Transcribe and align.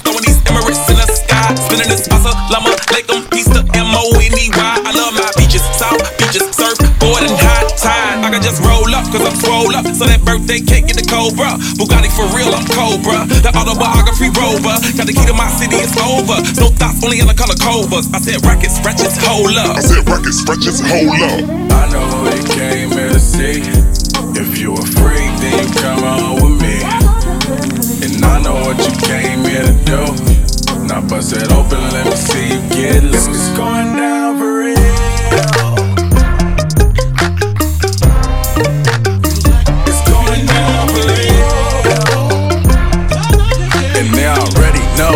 I'm 0.00 0.16
throwing 0.16 0.24
these 0.24 0.40
Emirates 0.48 0.80
in 0.88 0.96
the 0.96 1.04
sky. 1.12 1.52
Spinning 1.60 1.92
this 1.92 2.08
bossa 2.08 2.32
llama, 2.48 2.72
let 2.88 3.04
them 3.04 3.20
piece 3.28 3.52
the 3.52 3.60
M 3.76 3.92
O 3.92 4.08
N 4.16 4.32
E 4.32 4.48
Y. 4.48 4.56
I 4.56 4.90
love 4.96 5.12
my 5.12 5.28
beaches, 5.36 5.60
south 5.76 6.00
beaches, 6.16 6.48
surf, 6.56 6.80
board, 6.96 7.20
and 7.20 7.36
high 7.36 7.68
tide. 7.76 8.24
I 8.24 8.32
can 8.32 8.40
just 8.40 8.64
roll 8.64 8.88
up, 8.96 9.04
cause 9.12 9.20
I'm 9.20 9.36
swole 9.36 9.76
up. 9.76 9.84
So 9.92 10.08
that 10.08 10.24
birthday 10.24 10.64
cake 10.64 10.88
get 10.88 10.96
the 10.96 11.04
Cobra. 11.04 11.60
Bugatti 11.76 12.08
for 12.16 12.24
real, 12.32 12.48
I'm 12.48 12.64
Cobra. 12.72 13.28
The 13.44 13.52
autobiography 13.52 14.32
rover. 14.32 14.72
Got 14.96 15.04
the 15.04 15.12
key 15.12 15.26
to 15.28 15.36
my 15.36 15.52
city, 15.52 15.76
it's 15.76 15.92
over. 16.00 16.40
No 16.56 16.72
thoughts, 16.72 17.04
only 17.04 17.20
in 17.20 17.28
the 17.28 17.36
color 17.36 17.56
covers. 17.60 18.08
I 18.16 18.24
said, 18.24 18.40
rackets, 18.40 18.80
ratchets, 18.80 19.20
hold 19.20 19.52
up. 19.60 19.76
I 19.76 19.84
said, 19.84 20.00
rackets, 20.08 20.40
ratchets, 20.48 20.80
hold 20.80 21.12
up. 21.28 21.44
I 21.76 21.92
know. 21.92 21.99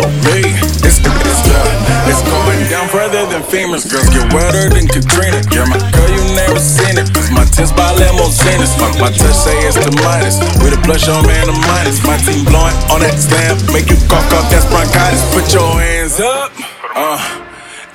It's, 0.03 0.99
it's, 0.99 1.43
uh, 1.47 2.09
it's 2.11 2.21
going 2.27 2.59
down 2.67 2.87
further 2.89 3.23
than 3.31 3.43
famous 3.47 3.87
girls 3.87 4.09
get 4.11 4.27
wetter 4.33 4.67
than 4.67 4.87
Katrina. 4.87 5.39
Yeah, 5.51 5.65
my 5.71 5.79
girl, 5.95 6.09
you 6.11 6.23
never 6.35 6.59
seen 6.59 6.99
it. 6.99 7.07
Cause 7.15 7.31
my 7.31 7.45
tits 7.47 7.71
by 7.71 7.95
limousines. 7.95 8.75
My, 8.75 8.91
my 8.99 9.09
touch 9.15 9.35
say 9.35 9.55
it's 9.63 9.79
the 9.79 9.91
minus. 10.03 10.39
With 10.59 10.75
the 10.75 10.81
plus 10.83 11.07
on, 11.07 11.23
man, 11.25 11.47
the 11.47 11.55
minus. 11.55 12.03
My 12.03 12.17
team 12.27 12.43
blowing 12.43 12.75
on 12.91 12.99
that 13.01 13.15
stamp. 13.15 13.63
Make 13.71 13.87
you 13.87 13.95
cough, 14.11 14.27
cough, 14.27 14.47
that's 14.51 14.67
bronchitis. 14.67 15.23
Put 15.31 15.47
your 15.53 15.71
hands 15.79 16.19
up. 16.19 16.51
Uh, 16.95 17.45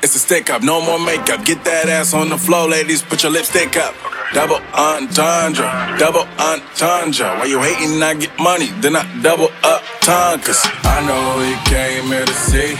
it's 0.02 0.16
a 0.16 0.18
stick 0.18 0.48
up, 0.48 0.62
no 0.62 0.80
more 0.80 0.98
makeup. 0.98 1.44
Get 1.44 1.64
that 1.64 1.88
ass 1.88 2.14
on 2.14 2.30
the 2.30 2.38
floor, 2.38 2.68
ladies. 2.68 3.02
Put 3.02 3.22
your 3.22 3.32
lipstick 3.32 3.76
up. 3.76 3.94
Double 4.32 4.60
entendre, 4.72 5.68
double 5.98 6.24
entendre. 6.38 7.36
Why 7.36 7.44
you 7.44 7.60
hating? 7.60 8.02
I 8.02 8.14
get 8.14 8.38
money, 8.38 8.68
then 8.80 8.96
I 8.96 9.04
double 9.20 9.50
up 9.64 9.82
time. 10.00 10.40
Cause 10.40 10.62
I 10.84 11.04
know 11.06 11.42
you 11.44 11.56
came 11.64 12.06
here 12.06 12.24
to 12.24 12.32
see. 12.32 12.76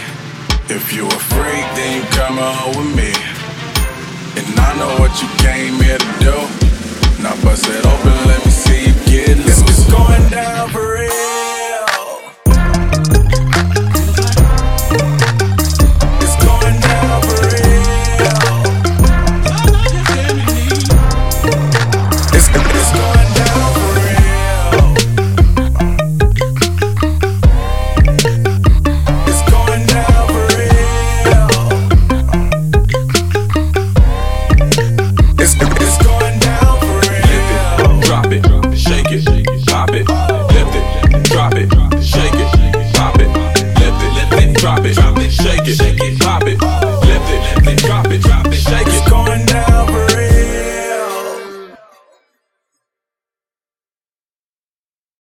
If 0.73 0.93
you 0.93 1.07
a 1.07 1.11
freak, 1.11 1.67
then 1.77 2.03
you 2.03 2.05
come 2.11 2.39
on 2.39 2.69
with 2.77 2.97
me. 2.97 3.13
And 4.39 4.47
I 4.59 4.71
know 4.79 4.93
what 5.01 5.13
you 5.21 5.29
came 5.39 5.75
here 5.83 5.99
to 5.99 6.13
do. 6.21 6.30